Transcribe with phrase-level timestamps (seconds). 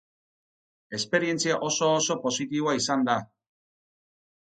[0.99, 3.21] Esperientzia oso-oso positiboa izan da.